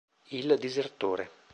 [0.29, 1.29] Il disertore